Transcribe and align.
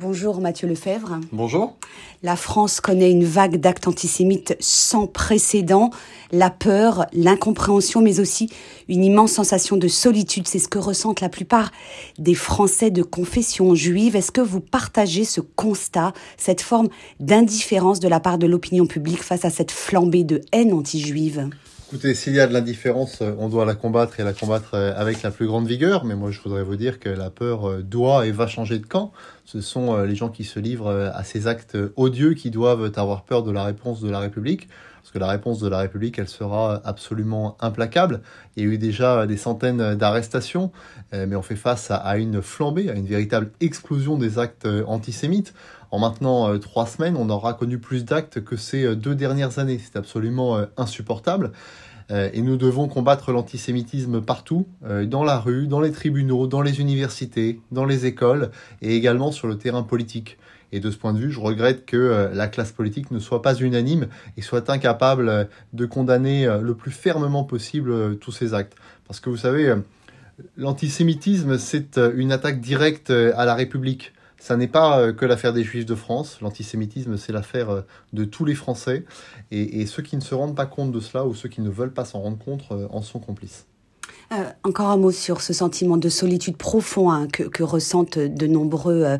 Bonjour 0.00 0.40
Mathieu 0.40 0.66
Lefebvre. 0.66 1.20
Bonjour. 1.30 1.76
La 2.22 2.34
France 2.34 2.80
connaît 2.80 3.10
une 3.10 3.26
vague 3.26 3.56
d'actes 3.56 3.86
antisémites 3.86 4.56
sans 4.58 5.06
précédent. 5.06 5.90
La 6.32 6.48
peur, 6.48 7.04
l'incompréhension, 7.12 8.00
mais 8.00 8.18
aussi 8.18 8.48
une 8.88 9.04
immense 9.04 9.32
sensation 9.32 9.76
de 9.76 9.88
solitude. 9.88 10.48
C'est 10.48 10.58
ce 10.58 10.68
que 10.68 10.78
ressentent 10.78 11.20
la 11.20 11.28
plupart 11.28 11.70
des 12.18 12.34
Français 12.34 12.90
de 12.90 13.02
confession 13.02 13.74
juive. 13.74 14.16
Est-ce 14.16 14.32
que 14.32 14.40
vous 14.40 14.60
partagez 14.60 15.26
ce 15.26 15.42
constat, 15.42 16.14
cette 16.38 16.62
forme 16.62 16.88
d'indifférence 17.18 18.00
de 18.00 18.08
la 18.08 18.20
part 18.20 18.38
de 18.38 18.46
l'opinion 18.46 18.86
publique 18.86 19.22
face 19.22 19.44
à 19.44 19.50
cette 19.50 19.70
flambée 19.70 20.24
de 20.24 20.40
haine 20.52 20.72
anti-juive? 20.72 21.50
Écoutez, 21.92 22.14
s'il 22.14 22.34
y 22.34 22.40
a 22.40 22.46
de 22.46 22.52
l'indifférence, 22.52 23.20
euh, 23.20 23.34
on 23.40 23.48
doit 23.48 23.64
la 23.64 23.74
combattre 23.74 24.20
et 24.20 24.22
la 24.22 24.32
combattre 24.32 24.74
euh, 24.74 24.92
avec 24.94 25.22
la 25.22 25.32
plus 25.32 25.48
grande 25.48 25.66
vigueur. 25.66 26.04
Mais 26.04 26.14
moi, 26.14 26.30
je 26.30 26.40
voudrais 26.40 26.62
vous 26.62 26.76
dire 26.76 27.00
que 27.00 27.08
la 27.08 27.30
peur 27.30 27.68
euh, 27.68 27.82
doit 27.82 28.28
et 28.28 28.30
va 28.30 28.46
changer 28.46 28.78
de 28.78 28.86
camp. 28.86 29.10
Ce 29.44 29.60
sont 29.60 30.00
les 30.02 30.14
gens 30.14 30.28
qui 30.28 30.44
se 30.44 30.60
livrent 30.60 31.10
à 31.12 31.24
ces 31.24 31.48
actes 31.48 31.76
odieux 31.96 32.34
qui 32.34 32.52
doivent 32.52 32.92
avoir 32.94 33.24
peur 33.24 33.42
de 33.42 33.50
la 33.50 33.64
réponse 33.64 34.00
de 34.00 34.08
la 34.08 34.20
République. 34.20 34.68
Parce 35.10 35.18
que 35.18 35.26
la 35.26 35.32
réponse 35.32 35.58
de 35.58 35.68
la 35.68 35.78
République, 35.78 36.20
elle 36.20 36.28
sera 36.28 36.80
absolument 36.84 37.56
implacable. 37.58 38.20
Il 38.54 38.62
y 38.62 38.66
a 38.68 38.70
eu 38.70 38.78
déjà 38.78 39.26
des 39.26 39.36
centaines 39.36 39.96
d'arrestations, 39.96 40.70
mais 41.12 41.34
on 41.34 41.42
fait 41.42 41.56
face 41.56 41.90
à 41.90 42.16
une 42.16 42.40
flambée, 42.40 42.88
à 42.90 42.94
une 42.94 43.06
véritable 43.06 43.50
explosion 43.60 44.16
des 44.16 44.38
actes 44.38 44.68
antisémites. 44.86 45.52
En 45.90 45.98
maintenant 45.98 46.56
trois 46.60 46.86
semaines, 46.86 47.16
on 47.16 47.28
aura 47.28 47.54
connu 47.54 47.78
plus 47.78 48.04
d'actes 48.04 48.40
que 48.44 48.56
ces 48.56 48.94
deux 48.94 49.16
dernières 49.16 49.58
années. 49.58 49.80
C'est 49.82 49.98
absolument 49.98 50.60
insupportable. 50.76 51.50
Euh, 52.10 52.28
et 52.32 52.42
nous 52.42 52.56
devons 52.56 52.88
combattre 52.88 53.32
l'antisémitisme 53.32 54.20
partout, 54.20 54.66
euh, 54.84 55.06
dans 55.06 55.24
la 55.24 55.38
rue, 55.38 55.66
dans 55.66 55.80
les 55.80 55.92
tribunaux, 55.92 56.46
dans 56.46 56.62
les 56.62 56.80
universités, 56.80 57.60
dans 57.70 57.84
les 57.84 58.06
écoles 58.06 58.50
et 58.82 58.96
également 58.96 59.32
sur 59.32 59.48
le 59.48 59.56
terrain 59.56 59.82
politique. 59.82 60.38
Et 60.72 60.80
de 60.80 60.90
ce 60.90 60.96
point 60.96 61.12
de 61.12 61.18
vue, 61.18 61.30
je 61.30 61.40
regrette 61.40 61.84
que 61.86 61.96
euh, 61.96 62.34
la 62.34 62.48
classe 62.48 62.72
politique 62.72 63.10
ne 63.10 63.18
soit 63.18 63.42
pas 63.42 63.54
unanime 63.54 64.08
et 64.36 64.42
soit 64.42 64.70
incapable 64.70 65.48
de 65.72 65.86
condamner 65.86 66.46
le 66.60 66.74
plus 66.74 66.90
fermement 66.90 67.44
possible 67.44 68.18
tous 68.18 68.32
ces 68.32 68.54
actes. 68.54 68.76
Parce 69.06 69.20
que 69.20 69.30
vous 69.30 69.36
savez, 69.36 69.74
l'antisémitisme, 70.56 71.58
c'est 71.58 71.98
une 72.14 72.32
attaque 72.32 72.60
directe 72.60 73.10
à 73.10 73.44
la 73.44 73.54
République. 73.54 74.12
Ça 74.40 74.56
n'est 74.56 74.68
pas 74.68 74.98
euh, 74.98 75.12
que 75.12 75.26
l'affaire 75.26 75.52
des 75.52 75.62
Juifs 75.62 75.84
de 75.84 75.94
France. 75.94 76.40
L'antisémitisme, 76.40 77.18
c'est 77.18 77.30
l'affaire 77.30 77.68
euh, 77.68 77.82
de 78.14 78.24
tous 78.24 78.46
les 78.46 78.54
Français. 78.54 79.04
Et, 79.50 79.84
ceux 79.84 80.02
qui 80.02 80.16
ne 80.16 80.22
se 80.22 80.34
rendent 80.34 80.56
pas 80.56 80.64
compte 80.64 80.92
de 80.92 81.00
cela 81.00 81.26
ou 81.26 81.34
ceux 81.34 81.50
qui 81.50 81.60
ne 81.60 81.68
veulent 81.68 81.92
pas 81.92 82.06
s'en 82.06 82.20
rendre 82.20 82.38
compte 82.38 82.62
euh, 82.72 82.88
en 82.90 83.02
sont 83.02 83.20
complices. 83.20 83.66
Encore 84.64 84.86
un 84.86 84.96
mot 84.96 85.10
sur 85.10 85.40
ce 85.40 85.52
sentiment 85.52 85.96
de 85.96 86.08
solitude 86.08 86.56
profond 86.56 87.10
hein, 87.10 87.26
que, 87.28 87.62
ressentent 87.62 88.18
de 88.18 88.46
nombreux 88.46 89.18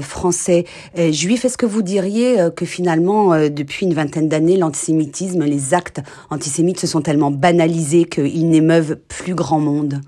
Français 0.00 0.64
juifs. 0.96 1.44
Est-ce 1.44 1.58
que 1.58 1.66
vous 1.66 1.82
diriez 1.82 2.36
que 2.54 2.66
finalement, 2.66 3.48
depuis 3.48 3.86
une 3.86 3.94
vingtaine 3.94 4.28
d'années, 4.28 4.56
l'antisémitisme, 4.56 5.44
les 5.44 5.74
actes 5.74 6.00
antisémites 6.30 6.80
se 6.80 6.86
sont 6.86 7.00
tellement 7.00 7.30
banalisés 7.30 8.04
qu'ils 8.04 8.48
n'émeuvent 8.48 8.96
plus 9.08 9.34
grand 9.34 9.60
monde? 9.60 10.00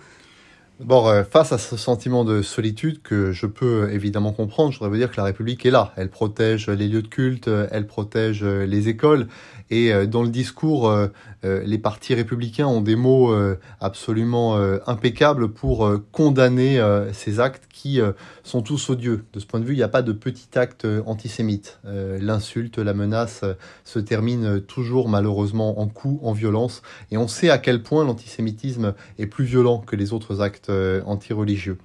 Bon, 0.85 1.07
euh, 1.07 1.23
face 1.23 1.53
à 1.53 1.59
ce 1.59 1.77
sentiment 1.77 2.25
de 2.25 2.43
solitude 2.43 3.03
que 3.03 3.31
je 3.31 3.47
peux 3.47 3.93
évidemment 3.93 4.33
comprendre, 4.33 4.73
je 4.73 4.79
voudrais 4.79 4.91
vous 4.91 4.97
dire 4.97 5.13
que 5.13 5.17
la 5.17 5.23
République 5.23 5.65
est 5.65 5.71
là. 5.71 5.93
Elle 5.97 6.09
protège 6.09 6.69
les 6.69 6.89
lieux 6.89 7.03
de 7.03 7.09
culte, 7.09 7.49
elle 7.71 7.87
protège 7.87 8.43
les 8.43 8.89
écoles. 8.89 9.29
Et 9.71 9.93
euh, 9.93 10.07
dans 10.07 10.25
le 10.25 10.29
discours, 10.29 10.91
euh, 10.91 11.09
les 11.45 11.79
partis 11.79 12.15
républicains 12.15 12.67
ont 12.67 12.81
des 12.81 12.97
mots 12.97 13.35
absolument 13.81 14.57
impeccables 14.87 15.49
pour 15.49 15.91
condamner 16.13 16.81
ces 17.13 17.41
actes 17.41 17.65
qui 17.69 17.99
sont 18.45 18.63
tous 18.63 18.91
odieux. 18.91 19.25
De 19.33 19.41
ce 19.41 19.47
point 19.47 19.59
de 19.59 19.65
vue, 19.65 19.75
il 19.75 19.79
n'y 19.79 19.83
a 19.83 19.89
pas 19.89 20.03
de 20.03 20.13
petit 20.13 20.57
acte 20.57 20.87
antisémite. 21.05 21.81
L'insulte, 21.85 22.79
la 22.79 22.95
menace 22.95 23.45
se 23.85 23.99
termine 23.99 24.61
toujours 24.61 25.09
malheureusement 25.09 25.81
en 25.81 25.89
coups, 25.89 26.21
en 26.23 26.33
violence. 26.33 26.83
Et 27.11 27.17
on 27.17 27.27
sait 27.27 27.51
à 27.51 27.59
quel 27.59 27.83
point 27.83 28.05
l'antisémitisme 28.05 28.95
est 29.19 29.27
plus 29.27 29.45
violent 29.45 29.79
que 29.79 29.97
les 29.97 30.13
autres 30.13 30.43
actes 30.43 30.71
euh, 30.72 30.72
anti-religieux. 31.07 31.79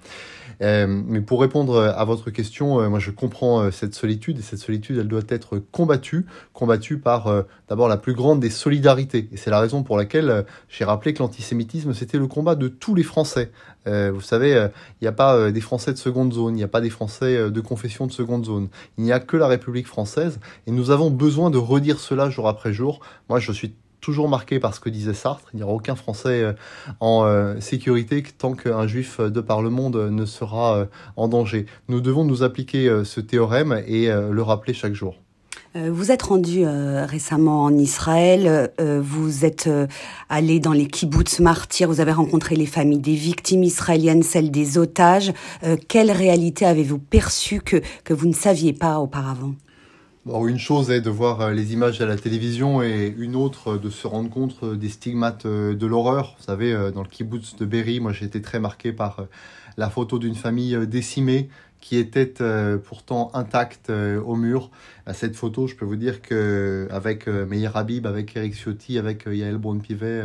Euh, 0.62 0.88
mais 0.88 1.22
pour 1.22 1.42
répondre 1.42 1.80
à 1.80 2.04
votre 2.06 2.32
question, 2.32 2.80
euh, 2.82 2.90
moi 2.90 3.00
je 3.00 3.12
comprends 3.12 3.70
cette 3.72 3.94
solitude 3.94 4.40
et 4.40 4.42
cette 4.42 4.60
solitude 4.60 4.98
elle 4.98 5.08
doit 5.08 5.22
être 5.30 5.60
combattue, 5.72 6.26
combattue 6.54 6.98
par 6.98 7.46
d'abord 7.70 7.88
la 7.88 7.98
plus 7.98 8.14
grande 8.14 8.40
des 8.40 8.50
solidarités. 8.50 9.30
Et 9.32 9.38
c'est 9.38 9.50
la 9.50 9.60
raison 9.60 9.84
pour 9.84 9.98
laquelle 9.98 10.46
j'ai 10.70 10.86
rappelé 10.86 11.14
que 11.14 11.20
l'antisémitisme 11.20 11.94
c'était 11.94 12.18
le 12.18 12.28
combat 12.28 12.56
de 12.56 12.68
tous 12.68 12.96
les 12.96 13.04
Français. 13.04 13.52
vous 13.86 14.22
savez, 14.22 14.52
il 14.52 15.04
n'y 15.04 15.08
a 15.08 15.12
pas 15.12 15.52
des 15.52 15.62
Français 15.62 15.94
de 15.94 15.98
seconde 15.98 16.34
zone, 16.34 16.56
il 16.56 16.58
n'y 16.58 16.64
a 16.64 16.68
pas 16.68 16.82
des 16.82 16.90
Français 16.90 17.52
de 17.52 17.62
confession 17.62 18.08
de 18.08 18.12
seconde 18.12 18.46
zone. 18.46 18.70
Il 18.98 19.04
n'y 19.04 19.12
a 19.12 19.20
que 19.20 19.38
la 19.38 19.48
République 19.48 19.88
française 19.88 20.40
et 20.66 20.72
nous 20.72 20.92
avons 20.92 21.10
besoin 21.10 21.50
de 21.50 21.58
redire 21.58 22.00
cela 22.00 22.30
jour 22.30 22.48
après 22.48 22.74
jour. 22.74 23.00
Moi 23.30 23.40
je 23.40 23.52
suis 23.52 23.74
toujours 24.02 24.30
marqué 24.30 24.60
par 24.60 24.74
ce 24.74 24.80
que 24.80 24.90
disait 24.90 25.14
Sartre. 25.14 25.50
Il 25.54 25.58
n'y 25.58 25.64
aura 25.64 25.74
aucun 25.74 25.96
Français 25.96 26.44
euh, 26.44 26.54
en 27.00 27.26
euh, 27.26 27.60
sécurité 27.60 28.24
tant 28.38 28.54
qu'un 28.54 28.88
Juif 28.88 29.20
de 29.20 29.42
par 29.42 29.62
le 29.62 29.70
monde 29.70 29.96
ne 29.96 30.26
sera 30.26 30.78
euh, 30.78 30.86
en 31.16 31.28
danger. 31.28 31.66
Nous 31.88 32.02
devons 32.02 32.24
nous 32.24 32.44
appliquer 32.44 33.04
ce 33.04 33.20
théorème 33.20 33.82
et 33.88 34.08
le 34.08 34.42
rappeler 34.42 34.74
chaque 34.74 34.94
jour. 34.94 35.16
Vous 35.76 36.12
êtes 36.12 36.24
rendu 36.24 36.66
récemment 36.66 37.64
en 37.64 37.74
Israël, 37.78 38.72
vous 38.80 39.46
êtes 39.46 39.70
allé 40.30 40.60
dans 40.60 40.74
les 40.74 40.88
kibbutz 40.88 41.40
martyrs, 41.40 41.88
vous 41.88 42.00
avez 42.00 42.12
rencontré 42.12 42.56
les 42.56 42.66
familles 42.66 43.00
des 43.00 43.16
victimes 43.16 43.64
israéliennes, 43.64 44.24
celles 44.24 44.52
des 44.52 44.78
otages. 44.78 45.34
quelle 45.88 46.12
réalité 46.12 46.66
avez-vous 46.66 47.00
perçue 47.00 47.62
que, 47.62 47.82
que 48.04 48.14
vous 48.14 48.28
ne 48.28 48.34
saviez 48.34 48.74
pas 48.74 49.00
auparavant? 49.00 49.54
Une 50.36 50.60
chose 50.60 50.92
est 50.92 51.02
de 51.02 51.10
voir 51.10 51.42
euh, 51.42 51.54
les 51.54 51.74
images 51.74 52.02
à 52.02 52.06
la 52.06 52.18
télévision 52.18 52.82
et 52.82 53.14
une 53.18 53.36
autre 53.36 53.76
euh, 53.76 53.78
de 53.78 53.90
se 53.90 54.08
rendre 54.08 54.30
compte 54.30 54.56
euh, 54.64 54.76
des 54.76 54.90
stigmates 54.90 55.48
de 55.48 55.86
l'horreur. 55.86 56.36
Vous 56.38 56.44
savez, 56.44 56.74
dans 56.94 57.02
le 57.02 57.08
kibbutz 57.08 57.56
de 57.56 57.66
Berry, 57.66 58.00
moi 58.00 58.12
j'ai 58.12 58.26
été 58.26 58.42
très 58.42 58.60
marqué 58.60 58.92
par 58.92 59.26
la 59.78 59.90
photo 59.90 60.20
d'une 60.20 60.36
famille 60.36 60.88
décimée 60.88 61.50
qui 61.80 61.98
était 61.98 62.34
pourtant 62.84 63.32
intacte 63.34 63.90
au 63.90 64.36
mur. 64.36 64.72
Cette 65.14 65.36
photo, 65.36 65.68
je 65.68 65.76
peux 65.76 65.86
vous 65.86 65.96
dire 65.96 66.22
que 66.22 66.88
avec 66.92 67.28
Meir 67.28 67.78
Habib, 67.78 68.08
avec 68.08 68.36
Eric 68.36 68.56
Ciotti, 68.56 68.98
avec 68.98 69.26
Yael 69.28 69.58
Braun-Pivet, 69.58 70.24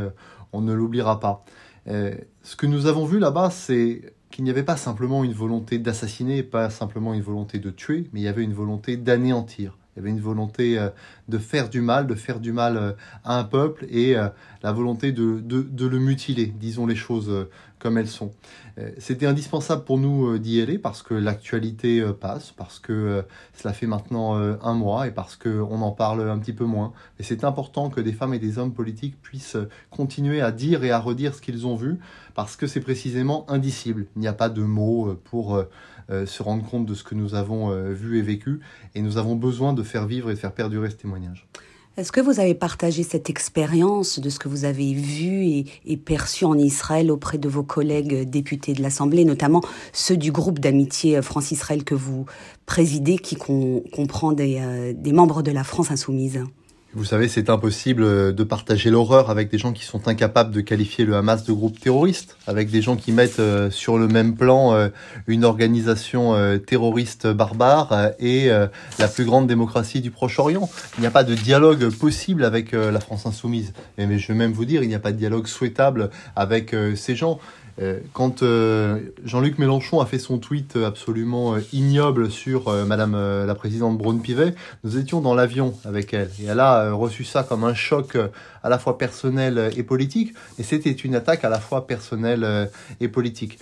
on 0.52 0.62
ne 0.62 0.72
l'oubliera 0.72 1.20
pas. 1.20 1.44
Ce 1.86 2.56
que 2.56 2.66
nous 2.66 2.86
avons 2.86 3.04
vu 3.04 3.18
là-bas, 3.18 3.50
c'est 3.50 4.14
qu'il 4.30 4.44
n'y 4.44 4.50
avait 4.50 4.62
pas 4.62 4.78
simplement 4.78 5.22
une 5.24 5.34
volonté 5.34 5.78
d'assassiner, 5.78 6.42
pas 6.42 6.70
simplement 6.70 7.12
une 7.14 7.22
volonté 7.22 7.58
de 7.58 7.70
tuer, 7.70 8.08
mais 8.12 8.20
il 8.20 8.24
y 8.24 8.28
avait 8.28 8.44
une 8.44 8.54
volonté 8.54 8.96
d'anéantir. 8.96 9.76
Il 9.94 9.98
y 9.98 10.00
avait 10.00 10.10
une 10.10 10.20
volonté 10.20 10.78
euh, 10.78 10.88
de 11.28 11.36
faire 11.36 11.68
du 11.68 11.82
mal, 11.82 12.06
de 12.06 12.14
faire 12.14 12.40
du 12.40 12.52
mal 12.52 12.76
euh, 12.78 12.92
à 13.24 13.38
un 13.38 13.44
peuple 13.44 13.84
et 13.90 14.16
euh, 14.16 14.28
la 14.62 14.72
volonté 14.72 15.12
de, 15.12 15.40
de, 15.40 15.86
le 15.86 15.98
mutiler, 15.98 16.46
disons 16.46 16.86
les 16.86 16.96
choses 16.96 17.48
comme 17.82 17.98
elles 17.98 18.08
sont. 18.08 18.32
C'était 18.96 19.26
indispensable 19.26 19.84
pour 19.84 19.98
nous 19.98 20.38
d'y 20.38 20.62
aller 20.62 20.78
parce 20.78 21.02
que 21.02 21.12
l'actualité 21.12 22.02
passe, 22.18 22.52
parce 22.52 22.78
que 22.78 23.22
cela 23.52 23.74
fait 23.74 23.86
maintenant 23.86 24.34
un 24.34 24.74
mois 24.74 25.08
et 25.08 25.10
parce 25.10 25.36
qu'on 25.36 25.82
en 25.82 25.90
parle 25.90 26.30
un 26.30 26.38
petit 26.38 26.54
peu 26.54 26.64
moins. 26.64 26.92
Et 27.18 27.22
c'est 27.22 27.44
important 27.44 27.90
que 27.90 28.00
des 28.00 28.12
femmes 28.12 28.32
et 28.32 28.38
des 28.38 28.58
hommes 28.58 28.72
politiques 28.72 29.20
puissent 29.20 29.58
continuer 29.90 30.40
à 30.40 30.52
dire 30.52 30.84
et 30.84 30.90
à 30.90 30.98
redire 30.98 31.34
ce 31.34 31.42
qu'ils 31.42 31.66
ont 31.66 31.76
vu 31.76 31.98
parce 32.34 32.56
que 32.56 32.66
c'est 32.66 32.80
précisément 32.80 33.44
indicible. 33.50 34.06
Il 34.16 34.20
n'y 34.20 34.28
a 34.28 34.32
pas 34.32 34.48
de 34.48 34.62
mots 34.62 35.14
pour 35.24 35.62
euh, 36.10 36.26
se 36.26 36.42
rendre 36.42 36.64
compte 36.64 36.86
de 36.86 36.94
ce 36.94 37.04
que 37.04 37.14
nous 37.14 37.34
avons 37.34 37.70
euh, 37.70 37.92
vu 37.92 38.18
et 38.18 38.22
vécu. 38.22 38.60
Et 38.94 39.02
nous 39.02 39.18
avons 39.18 39.36
besoin 39.36 39.72
de 39.72 39.82
faire 39.82 40.06
vivre 40.06 40.30
et 40.30 40.34
de 40.34 40.38
faire 40.38 40.52
perdurer 40.52 40.90
ce 40.90 40.96
témoignage. 40.96 41.48
Est-ce 41.98 42.10
que 42.10 42.22
vous 42.22 42.40
avez 42.40 42.54
partagé 42.54 43.02
cette 43.02 43.28
expérience 43.28 44.18
de 44.18 44.30
ce 44.30 44.38
que 44.38 44.48
vous 44.48 44.64
avez 44.64 44.94
vu 44.94 45.66
et, 45.84 45.96
perçu 45.98 46.46
en 46.46 46.56
Israël 46.56 47.10
auprès 47.10 47.36
de 47.36 47.50
vos 47.50 47.62
collègues 47.62 48.22
députés 48.22 48.72
de 48.72 48.80
l'Assemblée, 48.80 49.26
notamment 49.26 49.60
ceux 49.92 50.16
du 50.16 50.32
groupe 50.32 50.58
d'amitié 50.58 51.20
France-Israël 51.20 51.84
que 51.84 51.94
vous 51.94 52.24
présidez, 52.64 53.18
qui 53.18 53.36
comprend 53.36 54.32
des, 54.32 54.56
euh, 54.58 54.94
des 54.96 55.12
membres 55.12 55.42
de 55.42 55.50
la 55.50 55.64
France 55.64 55.90
insoumise? 55.90 56.42
Vous 56.94 57.06
savez, 57.06 57.26
c'est 57.26 57.48
impossible 57.48 58.02
euh, 58.02 58.32
de 58.32 58.44
partager 58.44 58.90
l'horreur 58.90 59.30
avec 59.30 59.50
des 59.50 59.56
gens 59.56 59.72
qui 59.72 59.84
sont 59.84 60.08
incapables 60.08 60.50
de 60.52 60.60
qualifier 60.60 61.06
le 61.06 61.16
Hamas 61.16 61.42
de 61.44 61.52
groupe 61.52 61.80
terroriste, 61.80 62.36
avec 62.46 62.70
des 62.70 62.82
gens 62.82 62.96
qui 62.96 63.12
mettent 63.12 63.40
euh, 63.40 63.70
sur 63.70 63.96
le 63.96 64.08
même 64.08 64.34
plan 64.34 64.74
euh, 64.74 64.88
une 65.26 65.46
organisation 65.46 66.34
terroriste 66.66 67.26
barbare 67.26 68.10
et 68.18 68.48
la 68.48 69.08
plus 69.08 69.24
grande 69.24 69.46
démocratie 69.46 70.00
du 70.00 70.10
Proche-Orient. 70.10 70.68
Il 70.98 71.00
n'y 71.00 71.06
a 71.06 71.10
pas 71.10 71.24
de 71.24 71.34
dialogue 71.34 71.90
possible 71.90 72.44
avec 72.44 72.72
la 72.72 73.00
France 73.00 73.26
insoumise. 73.26 73.72
Mais 73.98 74.18
je 74.18 74.28
vais 74.28 74.38
même 74.38 74.52
vous 74.52 74.64
dire, 74.64 74.82
il 74.82 74.88
n'y 74.88 74.94
a 74.94 74.98
pas 75.00 75.12
de 75.12 75.16
dialogue 75.16 75.46
souhaitable 75.46 76.10
avec 76.36 76.74
ces 76.96 77.14
gens. 77.14 77.38
Euh, 77.80 78.00
quand 78.12 78.42
euh, 78.42 79.00
Jean-Luc 79.24 79.58
Mélenchon 79.58 80.00
a 80.00 80.06
fait 80.06 80.18
son 80.18 80.38
tweet 80.38 80.76
absolument 80.76 81.54
euh, 81.54 81.60
ignoble 81.72 82.30
sur 82.30 82.70
Madame 82.86 83.12
la 83.46 83.54
présidente 83.54 83.98
Braun-Pivet, 83.98 84.54
nous 84.84 84.98
étions 84.98 85.20
dans 85.20 85.34
l'avion 85.34 85.74
avec 85.84 86.12
elle. 86.14 86.30
Et 86.40 86.46
elle 86.46 86.60
a 86.60 86.92
reçu 86.92 87.24
ça 87.24 87.42
comme 87.42 87.64
un 87.64 87.74
choc 87.74 88.16
à 88.62 88.68
la 88.68 88.78
fois 88.78 88.98
personnel 88.98 89.70
et 89.76 89.82
politique. 89.82 90.34
Et 90.58 90.62
c'était 90.62 90.90
une 90.90 91.14
attaque 91.14 91.44
à 91.44 91.48
la 91.48 91.60
fois 91.60 91.86
personnelle 91.86 92.70
et 93.00 93.08
politique. 93.08 93.58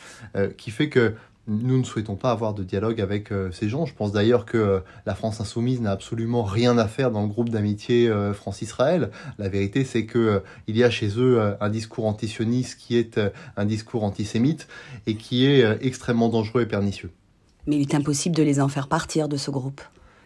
Qui 0.56 0.70
fait 0.70 0.88
que 0.88 1.14
nous 1.50 1.78
ne 1.78 1.84
souhaitons 1.84 2.16
pas 2.16 2.30
avoir 2.30 2.54
de 2.54 2.62
dialogue 2.62 3.00
avec 3.00 3.30
ces 3.52 3.68
gens. 3.68 3.84
Je 3.84 3.94
pense 3.94 4.12
d'ailleurs 4.12 4.46
que 4.46 4.82
la 5.04 5.14
France 5.14 5.40
insoumise 5.40 5.80
n'a 5.80 5.90
absolument 5.90 6.42
rien 6.42 6.78
à 6.78 6.88
faire 6.88 7.10
dans 7.10 7.22
le 7.22 7.28
groupe 7.28 7.50
d'amitié 7.50 8.10
France-Israël. 8.32 9.10
La 9.38 9.48
vérité, 9.48 9.84
c'est 9.84 10.06
que 10.06 10.42
il 10.68 10.76
y 10.76 10.84
a 10.84 10.90
chez 10.90 11.18
eux 11.18 11.54
un 11.60 11.68
discours 11.68 12.06
antisioniste 12.06 12.78
qui 12.78 12.96
est 12.96 13.20
un 13.56 13.64
discours 13.64 14.04
antisémite 14.04 14.68
et 15.06 15.16
qui 15.16 15.46
est 15.46 15.84
extrêmement 15.84 16.28
dangereux 16.28 16.62
et 16.62 16.66
pernicieux. 16.66 17.10
Mais 17.66 17.76
il 17.76 17.82
est 17.82 17.94
impossible 17.94 18.36
de 18.36 18.42
les 18.42 18.60
en 18.60 18.68
faire 18.68 18.88
partir 18.88 19.28
de 19.28 19.36
ce 19.36 19.50
groupe. 19.50 19.80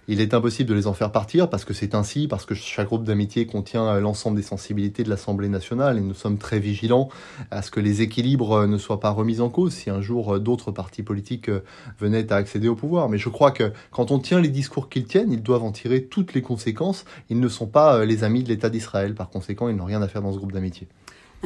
Il 0.06 0.21
est 0.21 0.35
impossible 0.35 0.69
de 0.69 0.75
les 0.75 0.87
en 0.87 0.93
faire 0.93 1.11
partir 1.12 1.49
parce 1.49 1.65
que 1.65 1.73
c'est 1.73 1.95
ainsi, 1.95 2.29
parce 2.29 2.45
que 2.45 2.55
chaque 2.55 2.89
groupe 2.89 3.05
d'amitié 3.05 3.47
contient 3.47 3.87
euh, 3.87 4.01
l'ensemble 4.01 4.37
des 4.37 4.43
sensibilités 4.43 5.03
de 5.03 5.09
l'Assemblée 5.09 5.49
nationale 5.49 5.97
et 5.97 6.03
nous 6.03 6.12
sommes 6.12 6.37
très 6.37 6.59
vigilants 6.59 7.09
à 7.51 7.62
ce 7.62 7.71
que 7.71 7.81
les 7.81 8.03
équilibres 8.03 8.53
euh, 8.53 8.67
ne 8.67 8.77
soient 8.77 9.01
pas 9.01 9.09
remis 9.09 9.41
en 9.41 9.49
cause 9.49 9.73
si 9.73 9.89
un 9.89 10.03
jour 10.03 10.35
euh, 10.35 10.39
d'autres 10.39 10.73
partis 10.73 11.03
politiques 11.03 11.51
venaient 11.99 12.31
à 12.33 12.37
accéder 12.37 12.69
au 12.69 12.75
pouvoir. 12.75 13.09
Mais 13.09 13.17
je 13.17 13.31
crois 13.31 13.51
que 13.51 13.73
quand 13.91 14.11
on 14.11 14.19
tient 14.19 14.41
les 14.43 14.49
discours 14.49 14.91
qu'ils 14.91 15.06
tiennent, 15.06 15.33
ils 15.33 15.43
doivent 15.43 15.65
en 15.65 15.73
tirer 15.73 16.05
toutes 16.05 16.35
les 16.35 16.43
conséquences. 16.43 17.06
Ils 17.31 17.41
ne 17.41 17.49
sont 17.49 17.67
pas 17.67 18.05
les 18.05 18.25
amis 18.25 18.43
de 18.43 18.49
l'État 18.49 18.69
d'Israël. 18.69 19.15
Par 19.15 19.31
conséquent, 19.31 19.69
ils 19.69 19.77
n'ont 19.77 19.87
rien 19.87 20.03
à 20.03 20.09
faire 20.09 20.21
dans 20.21 20.33
ce 20.33 20.39
groupe 20.39 20.53
d'amitié. 20.53 20.87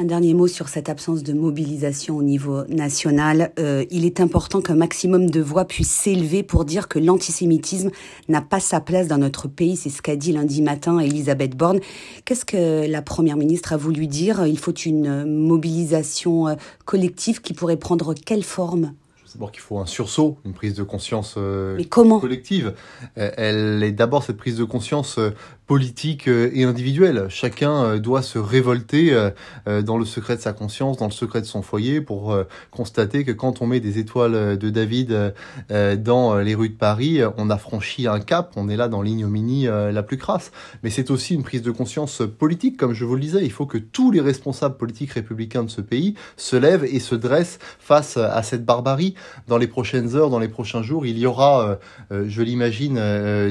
Un 0.01 0.05
dernier 0.05 0.33
mot 0.33 0.47
sur 0.47 0.69
cette 0.69 0.87
absence 0.87 1.23
de 1.23 1.33
mobilisation 1.33 2.15
au 2.15 2.23
niveau 2.23 2.63
national. 2.69 3.51
Euh, 3.59 3.83
il 3.91 4.05
est 4.05 4.21
important 4.21 4.61
qu'un 4.61 4.75
maximum 4.75 5.29
de 5.29 5.41
voix 5.41 5.65
puisse 5.65 5.91
s'élever 5.91 6.41
pour 6.41 6.63
dire 6.63 6.87
que 6.87 6.99
l'antisémitisme 6.99 7.91
n'a 8.29 8.41
pas 8.41 8.61
sa 8.61 8.79
place 8.79 9.09
dans 9.09 9.17
notre 9.17 9.49
pays. 9.49 9.75
C'est 9.75 9.89
ce 9.89 10.01
qu'a 10.01 10.15
dit 10.15 10.31
lundi 10.31 10.61
matin 10.61 10.99
Elisabeth 10.99 11.57
Borne. 11.57 11.81
Qu'est-ce 12.23 12.45
que 12.45 12.89
la 12.89 13.01
Première 13.01 13.35
ministre 13.35 13.73
a 13.73 13.77
voulu 13.77 14.07
dire? 14.07 14.47
Il 14.47 14.57
faut 14.57 14.71
une 14.71 15.25
mobilisation 15.25 16.47
euh, 16.47 16.55
collective 16.85 17.41
qui 17.41 17.53
pourrait 17.53 17.75
prendre 17.75 18.13
quelle 18.13 18.45
forme? 18.45 18.93
D'abord 19.33 19.51
qu'il 19.51 19.61
faut 19.61 19.79
un 19.79 19.85
sursaut, 19.85 20.37
une 20.45 20.53
prise 20.53 20.73
de 20.73 20.83
conscience 20.83 21.35
euh, 21.37 21.75
Mais 21.77 21.85
comment? 21.85 22.19
collective. 22.19 22.73
Elle 23.15 23.83
est 23.83 23.91
d'abord 23.91 24.23
cette 24.23 24.37
prise 24.37 24.57
de 24.57 24.63
conscience 24.63 25.19
politique 25.69 26.27
euh, 26.27 26.49
et 26.51 26.63
individuelle. 26.63 27.27
Chacun 27.29 27.83
euh, 27.83 27.99
doit 27.99 28.23
se 28.23 28.39
révolter 28.39 29.13
euh, 29.13 29.83
dans 29.83 29.99
le 29.99 30.05
secret 30.05 30.35
de 30.35 30.41
sa 30.41 30.51
conscience, 30.51 30.97
dans 30.97 31.05
le 31.05 31.11
secret 31.11 31.41
de 31.41 31.45
son 31.45 31.61
foyer, 31.61 32.01
pour 32.01 32.35
constater 32.71 33.23
que 33.23 33.31
quand 33.31 33.61
on 33.61 33.67
met 33.67 33.79
des 33.79 33.99
étoiles 33.99 34.57
de 34.57 34.69
David 34.71 35.33
dans 35.69 36.37
les 36.39 36.55
rues 36.55 36.69
de 36.69 36.75
Paris, 36.75 37.21
on 37.37 37.49
a 37.51 37.57
franchi 37.57 38.07
un 38.07 38.19
cap, 38.19 38.53
on 38.55 38.67
est 38.69 38.75
là 38.75 38.87
dans 38.87 39.03
l'ignominie 39.03 39.65
la 39.65 40.01
plus 40.01 40.17
crasse. 40.17 40.51
Mais 40.81 40.89
c'est 40.89 41.11
aussi 41.11 41.35
une 41.35 41.43
prise 41.43 41.61
de 41.61 41.71
conscience 41.71 42.23
politique, 42.39 42.77
comme 42.77 42.93
je 42.93 43.05
vous 43.05 43.15
le 43.15 43.21
disais. 43.21 43.43
Il 43.43 43.51
faut 43.51 43.67
que 43.67 43.77
tous 43.77 44.11
les 44.11 44.21
responsables 44.21 44.77
politiques 44.77 45.11
républicains 45.11 45.63
de 45.63 45.69
ce 45.69 45.81
pays 45.81 46.15
se 46.37 46.55
lèvent 46.55 46.85
et 46.85 46.99
se 46.99 47.15
dressent 47.15 47.59
face 47.79 48.17
à 48.17 48.41
cette 48.41 48.65
barbarie. 48.65 49.13
Dans 49.47 49.57
les 49.57 49.67
prochaines 49.67 50.15
heures, 50.15 50.29
dans 50.29 50.39
les 50.39 50.47
prochains 50.47 50.83
jours, 50.83 51.05
il 51.05 51.17
y 51.17 51.25
aura, 51.25 51.79
je 52.11 52.41
l'imagine, 52.41 52.95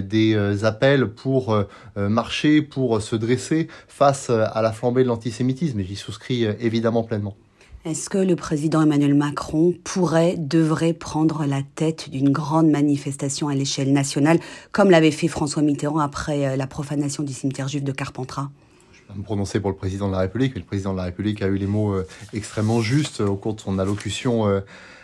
des 0.00 0.64
appels 0.64 1.06
pour 1.06 1.56
marcher, 1.96 2.62
pour 2.62 3.00
se 3.02 3.16
dresser 3.16 3.68
face 3.88 4.30
à 4.30 4.62
la 4.62 4.72
flambée 4.72 5.02
de 5.02 5.08
l'antisémitisme, 5.08 5.80
et 5.80 5.84
j'y 5.84 5.96
souscris 5.96 6.44
euh, 6.44 6.52
évidemment 6.60 7.02
pleinement. 7.02 7.36
Est-ce 7.84 8.10
que 8.10 8.18
le 8.18 8.36
président 8.36 8.82
Emmanuel 8.82 9.14
Macron 9.14 9.74
pourrait, 9.84 10.36
devrait 10.36 10.92
prendre 10.92 11.46
la 11.46 11.62
tête 11.74 12.10
d'une 12.10 12.30
grande 12.30 12.68
manifestation 12.68 13.48
à 13.48 13.54
l'échelle 13.54 13.92
nationale, 13.92 14.38
comme 14.72 14.90
l'avait 14.90 15.10
fait 15.10 15.28
François 15.28 15.62
Mitterrand 15.62 16.00
après 16.00 16.46
euh, 16.46 16.56
la 16.56 16.66
profanation 16.66 17.22
du 17.22 17.32
cimetière 17.32 17.68
juif 17.68 17.84
de 17.84 17.92
Carpentras? 17.92 18.50
Je 18.92 19.12
vais 19.12 19.18
me 19.18 19.24
prononcer 19.24 19.60
pour 19.60 19.70
le 19.70 19.76
président 19.76 20.08
de 20.08 20.12
la 20.12 20.18
République, 20.18 20.52
mais 20.54 20.60
le 20.60 20.66
président 20.66 20.92
de 20.92 20.98
la 20.98 21.04
République 21.04 21.40
a 21.40 21.46
eu 21.46 21.56
les 21.56 21.66
mots 21.66 21.92
euh, 21.92 22.06
extrêmement 22.32 22.80
justes 22.80 23.20
au 23.20 23.36
cours 23.36 23.54
de 23.54 23.60
son 23.60 23.78
allocution 23.78 24.44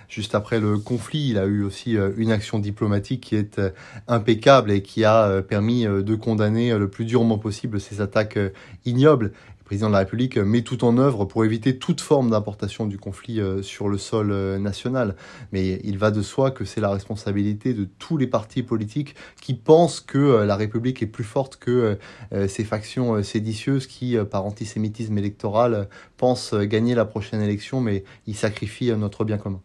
juste 0.09 0.35
après 0.35 0.61
le 0.61 0.79
conflit, 0.79 1.29
il 1.31 1.39
a 1.39 1.47
eu 1.47 1.63
aussi 1.63 1.97
euh, 1.97 2.13
une 2.17 2.31
action 2.31 2.59
diplomatique 2.59 3.23
qui 3.23 3.37
est 3.37 3.59
euh, 3.59 3.71
impeccable 4.09 4.71
et 4.71 4.83
qui 4.83 5.05
a 5.05 5.25
euh, 5.25 5.43
permis 5.43 5.85
de 5.85 6.15
condamner 6.15 6.77
le 6.77 6.89
plus 6.89 7.05
durement 7.05 7.39
possible 7.39 7.81
ces 7.81 8.01
attaques 8.01 8.39
ignobles. 8.85 9.33
Le 9.61 9.65
président 9.65 9.89
de 9.89 9.93
la 9.93 10.01
République 10.01 10.37
met 10.37 10.63
tout 10.63 10.85
en 10.85 10.99
œuvre 10.99 11.25
pour 11.25 11.45
éviter 11.45 11.79
toute 11.79 12.01
forme 12.01 12.31
d'importation 12.31 12.87
du 12.87 12.99
conflit 12.99 13.41
sur 13.63 13.89
le 13.89 13.97
sol 13.97 14.59
national. 14.59 15.17
Mais 15.53 15.81
il 15.85 15.97
va 15.97 16.11
de 16.11 16.21
soi 16.21 16.51
que 16.51 16.67
c'est 16.67 16.83
la 16.83 16.91
responsabilité 16.91 17.73
de 17.73 17.89
tous 17.99 18.19
les 18.19 18.27
partis 18.27 18.63
politiques 18.63 19.15
qui 19.41 19.55
pensent 19.55 20.01
que 20.01 20.45
la 20.45 20.57
République 20.57 21.03
est 21.03 21.07
plus 21.07 21.25
forte 21.25 21.57
que 21.57 21.99
ces 22.47 22.65
factions 22.65 23.23
séditieuses 23.23 23.87
qui, 23.87 24.19
par 24.31 24.45
antisémitisme 24.45 25.17
électoral, 25.17 25.89
pensent 26.19 26.55
gagner 26.55 26.95
la 26.95 27.07
prochaine 27.07 27.41
élection, 27.41 27.81
mais 27.81 28.05
ils 28.27 28.37
sacrifient 28.37 28.93
notre 28.93 29.25
bien 29.25 29.39
commun. 29.39 29.63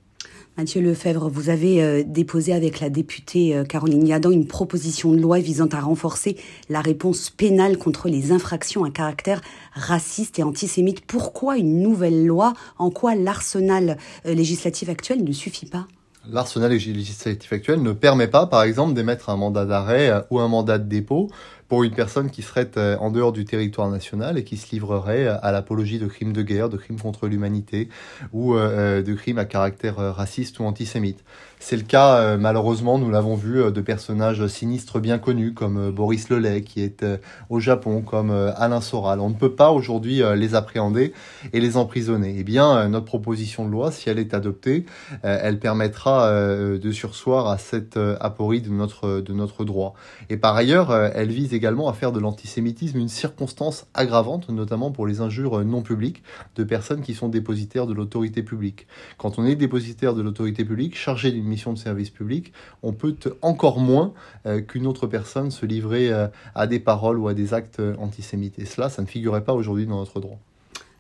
Mathieu 0.58 0.82
Lefebvre, 0.82 1.30
vous 1.30 1.50
avez 1.50 1.82
euh, 1.82 2.04
déposé 2.06 2.54
avec 2.54 2.82
la 2.82 2.90
députée 2.90 3.56
euh, 3.56 3.64
Caroline 3.64 4.06
Yadan 4.06 4.32
une 4.32 4.48
proposition 4.48 5.14
de 5.14 5.18
loi 5.18 5.40
visant 5.40 5.70
à 5.72 5.80
renforcer 5.80 6.36
la 6.68 6.82
réponse 6.82 7.30
pénale 7.30 7.78
contre 7.78 8.10
les 8.10 8.32
infractions 8.34 8.84
à 8.84 8.90
caractère 8.90 9.42
raciste 9.74 10.38
et 10.40 10.44
antisémite. 10.44 11.02
Pourquoi 11.06 11.58
une 11.58 11.82
nouvelle 11.82 12.26
loi? 12.26 12.54
En 12.78 12.90
quoi 12.90 13.16
l'arsenal 13.16 13.98
euh, 14.26 14.34
législatif 14.34 14.90
actuel 14.90 15.24
ne 15.24 15.32
suffit 15.32 15.66
pas? 15.66 15.88
L'arsenal 16.30 16.72
législatif 16.72 17.54
actuel 17.54 17.82
ne 17.82 17.94
permet 17.94 18.28
pas, 18.28 18.46
par 18.46 18.64
exemple, 18.64 18.94
d'émettre 18.94 19.30
un 19.30 19.38
mandat 19.38 19.66
d'arrêt 19.66 20.26
ou 20.30 20.40
un 20.40 20.50
mandat 20.50 20.78
de 20.78 20.88
dépôt 20.88 21.30
pour 21.70 21.84
une 21.84 21.94
personne 21.94 22.32
qui 22.32 22.42
serait 22.42 22.72
euh, 22.76 22.98
en 22.98 23.12
dehors 23.12 23.32
du 23.32 23.46
territoire 23.46 23.90
national 23.90 24.38
et 24.38 24.44
qui 24.44 24.58
se 24.58 24.72
livrerait 24.72 25.28
euh, 25.28 25.38
à 25.42 25.52
l'apologie 25.52 26.00
de 26.00 26.08
crimes 26.08 26.34
de 26.34 26.42
guerre, 26.42 26.68
de 26.68 26.78
crimes 26.78 27.00
contre 27.00 27.28
l'humanité 27.28 27.90
ou 28.34 28.56
euh, 28.56 29.04
de 29.04 29.14
crimes 29.14 29.38
à 29.38 29.46
caractère 29.46 29.98
raciste 29.98 30.60
ou 30.60 30.64
antisémite. 30.64 31.24
C'est 31.60 31.76
le 31.76 31.84
cas, 31.84 32.38
malheureusement, 32.38 32.98
nous 32.98 33.12
l'avons 33.12 33.36
vu, 33.36 33.70
de 33.70 33.82
personnages 33.82 34.48
sinistres 34.48 35.02
bien 35.02 35.18
connus 35.18 35.54
comme 35.54 35.92
Boris 35.92 36.30
Lelay 36.30 36.62
qui 36.62 36.82
est 36.82 37.06
au 37.50 37.60
Japon, 37.60 38.02
comme 38.02 38.32
Alain 38.32 38.80
Soral. 38.80 39.20
On 39.20 39.28
ne 39.28 39.34
peut 39.34 39.52
pas 39.52 39.70
aujourd'hui 39.72 40.22
les 40.38 40.56
appréhender 40.56 41.12
et 41.52 41.60
les 41.60 41.76
emprisonner. 41.76 42.34
Eh 42.38 42.46
bien, 42.46 42.88
notre 42.88 43.08
proposition 43.08 43.66
de 43.66 43.72
loi, 43.72 43.92
si 43.92 44.10
elle 44.10 44.20
est 44.20 44.34
adoptée, 44.34 44.86
elle 45.22 45.60
permettra 45.60 46.32
de 46.32 46.92
sursoir 46.94 47.50
à 47.50 47.58
cette 47.58 48.00
aporie 48.22 48.62
de 48.62 48.70
notre, 48.70 49.20
de 49.20 49.34
notre 49.34 49.66
droit. 49.66 49.96
Et 50.30 50.38
par 50.38 50.56
ailleurs, 50.56 50.96
elle 51.14 51.30
vise 51.30 51.54
également 51.60 51.90
à 51.90 51.94
faire 51.94 52.14
de 52.14 52.20
l'antisémitisme 52.22 52.98
une 52.98 53.10
circonstance 53.10 53.86
aggravante, 53.94 54.48
notamment 54.48 54.92
pour 54.92 55.06
les 55.06 55.20
injures 55.20 55.66
non 55.66 55.82
publiques 55.82 56.24
de 56.56 56.64
personnes 56.64 57.02
qui 57.02 57.14
sont 57.14 57.28
dépositaires 57.28 57.86
de 57.86 57.94
l'autorité 57.94 58.44
publique. 58.44 58.88
Quand 59.18 59.38
on 59.40 59.46
est 59.46 59.58
dépositaire 59.58 60.14
de 60.14 60.22
l'autorité 60.22 60.64
publique, 60.64 60.98
chargé 60.98 61.34
d'une 61.34 61.44
mission 61.44 61.74
de 61.74 61.78
service 61.78 62.12
public, 62.12 62.54
on 62.82 62.94
peut 62.94 63.18
encore 63.42 63.80
moins 63.80 64.14
euh, 64.46 64.62
qu'une 64.62 64.88
autre 64.88 65.06
personne 65.06 65.52
se 65.52 65.66
livrer 65.66 66.14
euh, 66.14 66.28
à 66.56 66.66
des 66.66 66.80
paroles 66.80 67.20
ou 67.20 67.28
à 67.28 67.34
des 67.34 67.54
actes 67.54 67.82
antisémites. 68.00 68.58
Et 68.58 68.66
cela, 68.66 68.88
ça 68.88 69.02
ne 69.02 69.08
figurait 69.08 69.44
pas 69.44 69.54
aujourd'hui 69.54 69.86
dans 69.86 69.98
notre 69.98 70.22
droit. 70.22 70.40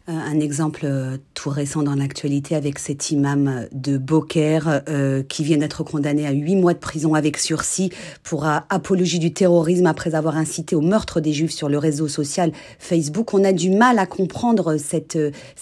Euh, 0.09 0.13
un 0.13 0.39
exemple 0.39 0.81
euh, 0.85 1.17
tout 1.35 1.49
récent 1.49 1.83
dans 1.83 1.93
l'actualité 1.93 2.55
avec 2.55 2.79
cet 2.79 3.11
imam 3.11 3.67
de 3.71 3.97
Beaucaire 3.99 4.81
euh, 4.89 5.21
qui 5.21 5.43
vient 5.43 5.57
d'être 5.57 5.83
condamné 5.83 6.25
à 6.25 6.31
huit 6.31 6.55
mois 6.55 6.73
de 6.73 6.79
prison 6.79 7.13
avec 7.13 7.37
sursis 7.37 7.91
pour 8.23 8.45
apologie 8.45 9.19
du 9.19 9.33
terrorisme 9.33 9.85
après 9.85 10.15
avoir 10.15 10.35
incité 10.35 10.75
au 10.75 10.81
meurtre 10.81 11.19
des 11.19 11.31
juifs 11.31 11.51
sur 11.51 11.69
le 11.69 11.77
réseau 11.77 12.07
social 12.07 12.51
Facebook. 12.79 13.35
On 13.35 13.43
a 13.43 13.53
du 13.53 13.69
mal 13.69 13.99
à 13.99 14.07
comprendre 14.07 14.77
cette, 14.77 15.17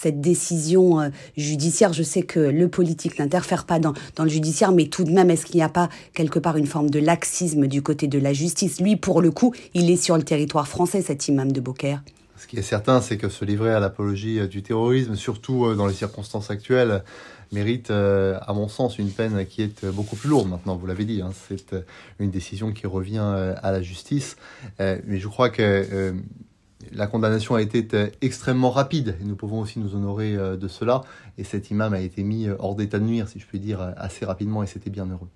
décision 0.06 1.12
judiciaire. 1.36 1.92
Je 1.92 2.04
sais 2.04 2.22
que 2.22 2.40
le 2.40 2.70
politique 2.70 3.20
n'interfère 3.20 3.66
pas 3.66 3.80
dans, 3.80 3.94
dans 4.16 4.24
le 4.24 4.30
judiciaire, 4.30 4.72
mais 4.72 4.86
tout 4.86 5.04
de 5.04 5.12
même, 5.12 5.30
est-ce 5.30 5.46
qu'il 5.46 5.58
n'y 5.58 5.64
a 5.64 5.70
pas 5.70 5.90
quelque 6.14 6.40
part 6.40 6.56
une 6.56 6.68
forme 6.68 6.90
de 6.90 7.00
laxisme 7.00 7.68
du 7.68 7.82
côté 7.82 8.08
de 8.08 8.20
la 8.20 8.34
justice? 8.34 8.80
Lui, 8.80 8.96
pour 8.96 9.22
le 9.22 9.32
coup, 9.32 9.54
il 9.74 9.92
est 9.92 10.02
sur 10.02 10.16
le 10.16 10.24
territoire 10.24 10.68
français, 10.68 11.02
cet 11.02 11.28
imam 11.28 11.52
de 11.52 11.60
Beaucaire. 11.60 12.02
Ce 12.38 12.46
qui 12.46 12.58
est 12.58 12.62
certain, 12.62 13.02
c'est 13.02 13.18
que 13.18 13.30
se 13.30 13.44
livrer 13.46 13.74
à 13.74 13.80
l'apologie 13.80 14.40
euh, 14.40 14.48
du 14.48 14.62
terrorisme, 14.62 15.16
surtout 15.16 15.66
euh, 15.66 15.76
dans 15.76 15.88
les 15.88 15.94
circonstances 15.94 16.52
actuelles, 16.52 17.04
mérite, 17.52 17.90
euh, 17.90 18.38
à 18.42 18.54
mon 18.54 18.68
sens, 18.68 19.00
une 19.00 19.10
peine 19.10 19.46
qui 19.48 19.64
est 19.64 19.86
beaucoup 19.86 20.16
plus 20.16 20.30
lourde. 20.30 20.48
Maintenant, 20.48 20.76
vous 20.76 20.86
l'avez 20.86 21.06
dit, 21.06 21.22
hein, 21.22 21.32
c'est 21.48 21.76
une 22.20 22.30
décision 22.30 22.72
qui 22.72 22.86
revient 22.86 23.54
à 23.62 23.72
la 23.72 23.82
justice. 23.82 24.36
Mais 24.80 25.18
je 25.18 25.28
crois 25.30 25.50
que 25.50 26.14
la 26.92 27.08
condamnation 27.08 27.56
a 27.56 27.62
été 27.62 27.88
extrêmement 28.22 28.70
rapide 28.70 29.16
et 29.22 29.24
nous 29.24 29.38
pouvons 29.38 29.62
aussi 29.62 29.80
nous 29.80 29.96
honorer 29.96 30.36
de 30.36 30.68
cela. 30.68 31.02
Et 31.38 31.46
cet 31.46 31.72
imam 31.72 31.94
a 31.94 32.02
été 32.02 32.22
mis 32.24 32.50
hors 32.60 32.76
d'état 32.76 33.00
de 33.00 33.06
nuire, 33.06 33.30
si 33.30 33.40
je 33.40 33.46
puis 33.46 33.62
dire, 33.62 33.94
assez 33.96 34.26
rapidement 34.26 34.62
et 34.62 34.68
c'était 34.68 34.90
bien 34.90 35.06
heureux. 35.06 35.30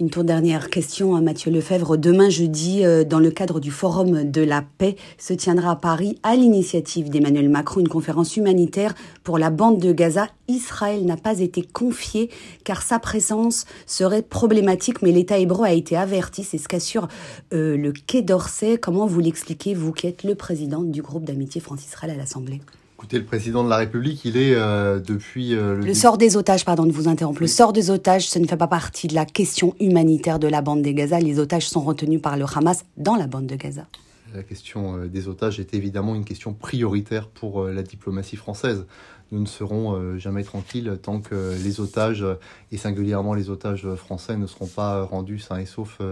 Une 0.00 0.08
toute 0.08 0.24
dernière 0.24 0.70
question 0.70 1.14
à 1.14 1.20
Mathieu 1.20 1.52
Lefebvre. 1.52 1.98
Demain 1.98 2.30
jeudi, 2.30 2.82
euh, 2.82 3.04
dans 3.04 3.18
le 3.18 3.30
cadre 3.30 3.60
du 3.60 3.70
Forum 3.70 4.30
de 4.30 4.40
la 4.40 4.62
paix, 4.62 4.96
se 5.18 5.34
tiendra 5.34 5.72
à 5.72 5.76
Paris, 5.76 6.18
à 6.22 6.34
l'initiative 6.34 7.10
d'Emmanuel 7.10 7.50
Macron, 7.50 7.80
une 7.80 7.88
conférence 7.88 8.36
humanitaire 8.38 8.94
pour 9.22 9.38
la 9.38 9.50
bande 9.50 9.78
de 9.78 9.92
Gaza. 9.92 10.28
Israël 10.48 11.04
n'a 11.04 11.18
pas 11.18 11.40
été 11.40 11.62
confié 11.62 12.30
car 12.64 12.82
sa 12.82 12.98
présence 12.98 13.66
serait 13.86 14.22
problématique, 14.22 15.02
mais 15.02 15.12
l'État 15.12 15.38
hébreu 15.38 15.66
a 15.66 15.72
été 15.72 15.94
averti. 15.94 16.42
C'est 16.42 16.58
ce 16.58 16.68
qu'assure 16.68 17.06
euh, 17.52 17.76
le 17.76 17.92
Quai 17.92 18.22
d'Orsay. 18.22 18.78
Comment 18.78 19.06
vous 19.06 19.20
l'expliquez, 19.20 19.74
vous 19.74 19.92
qui 19.92 20.06
êtes 20.06 20.24
le 20.24 20.34
président 20.34 20.82
du 20.82 21.02
groupe 21.02 21.24
d'amitié 21.24 21.60
France-Israël 21.60 22.12
à 22.12 22.16
l'Assemblée? 22.16 22.62
Écoutez, 23.02 23.18
le 23.18 23.24
président 23.24 23.64
de 23.64 23.68
la 23.68 23.78
République, 23.78 24.24
il 24.24 24.36
est 24.36 24.54
euh, 24.54 25.00
depuis... 25.00 25.56
Euh, 25.56 25.74
le, 25.74 25.92
sort 25.92 26.18
des 26.18 26.36
otages, 26.36 26.64
pardon 26.64 26.86
de 26.86 26.92
vous 26.92 27.08
interrompre, 27.08 27.40
le 27.40 27.48
sort 27.48 27.72
des 27.72 27.90
otages, 27.90 28.28
ce 28.28 28.38
ne 28.38 28.46
fait 28.46 28.56
pas 28.56 28.68
partie 28.68 29.08
de 29.08 29.14
la 29.16 29.24
question 29.24 29.74
humanitaire 29.80 30.38
de 30.38 30.46
la 30.46 30.62
bande 30.62 30.82
de 30.82 30.90
Gaza. 30.92 31.18
Les 31.18 31.40
otages 31.40 31.68
sont 31.68 31.80
retenus 31.80 32.22
par 32.22 32.36
le 32.36 32.44
Hamas 32.44 32.84
dans 32.96 33.16
la 33.16 33.26
bande 33.26 33.48
de 33.48 33.56
Gaza. 33.56 33.88
La 34.32 34.44
question 34.44 34.98
euh, 34.98 35.08
des 35.08 35.26
otages 35.26 35.58
est 35.58 35.74
évidemment 35.74 36.14
une 36.14 36.24
question 36.24 36.52
prioritaire 36.52 37.26
pour 37.26 37.64
la 37.64 37.82
diplomatie 37.82 38.36
française. 38.36 38.86
Nous 39.32 39.40
ne 39.40 39.46
serons 39.46 40.18
jamais 40.18 40.44
tranquilles 40.44 40.98
tant 41.02 41.20
que 41.20 41.56
les 41.64 41.80
otages, 41.80 42.22
et 42.70 42.76
singulièrement 42.76 43.32
les 43.32 43.48
otages 43.48 43.88
français, 43.94 44.36
ne 44.36 44.46
seront 44.46 44.66
pas 44.66 45.04
rendus 45.04 45.38
sains 45.38 45.56
et 45.56 45.64
saufs 45.64 46.02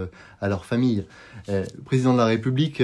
à 0.40 0.48
leur 0.48 0.64
famille. 0.64 1.04
Le 1.46 1.66
président 1.84 2.14
de 2.14 2.18
la 2.18 2.24
République, 2.24 2.82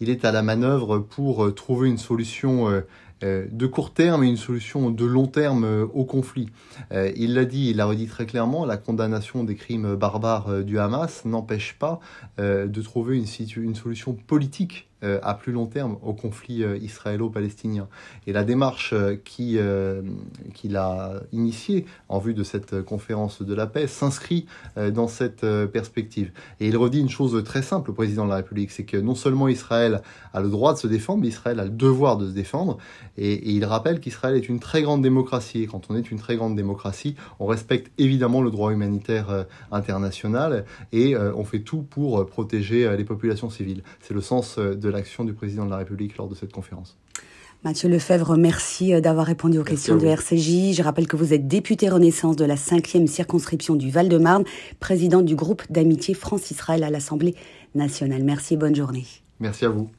il 0.00 0.10
est 0.10 0.24
à 0.24 0.32
la 0.32 0.42
manœuvre 0.42 0.98
pour 0.98 1.54
trouver 1.54 1.88
une 1.88 1.96
solution 1.96 2.82
de 3.22 3.66
court 3.66 3.92
terme 3.92 4.24
et 4.24 4.28
une 4.28 4.36
solution 4.36 4.90
de 4.90 5.04
long 5.04 5.26
terme 5.26 5.64
euh, 5.64 5.86
au 5.92 6.04
conflit. 6.04 6.50
Euh, 6.92 7.12
il 7.16 7.34
l'a 7.34 7.44
dit, 7.44 7.70
il 7.70 7.76
l'a 7.76 7.86
redit 7.86 8.06
très 8.06 8.26
clairement, 8.26 8.64
la 8.64 8.76
condamnation 8.76 9.44
des 9.44 9.54
crimes 9.54 9.94
barbares 9.94 10.64
du 10.64 10.78
Hamas 10.78 11.24
n'empêche 11.24 11.74
pas 11.78 12.00
de 12.38 12.82
trouver 12.82 13.16
une, 13.16 13.26
une 13.56 13.74
solution 13.74 14.14
politique 14.14 14.87
euh, 15.04 15.20
à 15.22 15.34
plus 15.34 15.52
long 15.52 15.66
terme 15.66 15.96
au 16.02 16.12
conflit 16.12 16.64
euh, 16.64 16.76
israélo-palestinien. 16.78 17.86
Et 18.26 18.32
la 18.32 18.42
démarche 18.42 18.92
euh, 18.92 19.14
qu'il 19.14 20.76
a 20.76 21.12
initiée 21.30 21.86
en 22.08 22.18
vue 22.18 22.34
de 22.34 22.42
cette 22.42 22.82
conférence 22.82 23.42
de 23.42 23.54
la 23.54 23.68
paix 23.68 23.86
s'inscrit 23.86 24.46
dans 24.76 25.06
cette 25.06 25.46
perspective. 25.66 26.32
Et 26.60 26.68
il 26.68 26.76
redit 26.76 27.00
une 27.00 27.08
chose 27.08 27.42
très 27.44 27.62
simple 27.62 27.90
au 27.90 27.94
président 27.94 28.24
de 28.24 28.30
la 28.30 28.36
République, 28.36 28.70
c'est 28.70 28.84
que 28.84 28.96
non 28.96 29.14
seulement 29.14 29.48
Israël 29.48 30.02
a 30.32 30.40
le 30.40 30.48
droit 30.48 30.74
de 30.74 30.78
se 30.78 30.86
défendre, 30.86 31.22
mais 31.22 31.28
Israël 31.28 31.60
a 31.60 31.64
le 31.64 31.70
devoir 31.70 32.16
de 32.16 32.28
se 32.28 32.32
défendre. 32.32 32.78
Et, 33.16 33.32
et 33.32 33.50
il 33.50 33.64
rappelle 33.64 34.00
qu'Israël 34.00 34.36
est 34.36 34.48
une 34.48 34.60
très 34.60 34.82
grande 34.82 35.02
démocratie. 35.02 35.62
Et 35.62 35.66
quand 35.66 35.90
on 35.90 35.96
est 35.96 36.10
une 36.10 36.18
très 36.18 36.36
grande 36.36 36.56
démocratie, 36.56 37.14
on 37.38 37.46
respecte 37.46 37.92
évidemment 37.98 38.42
le 38.42 38.50
droit 38.50 38.72
humanitaire 38.72 39.46
international 39.70 40.64
et 40.92 41.16
on 41.16 41.44
fait 41.44 41.60
tout 41.60 41.82
pour 41.82 42.26
protéger 42.26 42.96
les 42.96 43.04
populations 43.04 43.50
civiles. 43.50 43.82
C'est 44.00 44.14
le 44.14 44.20
sens 44.20 44.58
de 44.58 44.87
l'action 44.90 45.24
du 45.24 45.32
président 45.32 45.64
de 45.64 45.70
la 45.70 45.78
République 45.78 46.16
lors 46.16 46.28
de 46.28 46.34
cette 46.34 46.52
conférence. 46.52 46.98
Mathieu 47.64 47.88
Lefebvre, 47.88 48.36
merci 48.36 48.94
euh, 48.94 49.00
d'avoir 49.00 49.26
répondu 49.26 49.58
aux 49.58 49.64
questions 49.64 49.96
de 49.96 50.06
RCJ. 50.06 50.74
Je 50.74 50.82
rappelle 50.82 51.08
que 51.08 51.16
vous 51.16 51.34
êtes 51.34 51.48
député 51.48 51.88
Renaissance 51.88 52.36
de 52.36 52.44
la 52.44 52.54
5e 52.54 53.08
circonscription 53.08 53.74
du 53.74 53.90
Val-de-Marne, 53.90 54.44
président 54.78 55.22
du 55.22 55.34
groupe 55.34 55.64
d'amitié 55.68 56.14
France-Israël 56.14 56.84
à 56.84 56.90
l'Assemblée 56.90 57.34
nationale. 57.74 58.22
Merci 58.22 58.54
et 58.54 58.56
bonne 58.56 58.76
journée. 58.76 59.06
Merci 59.40 59.64
à 59.64 59.70
vous. 59.70 59.90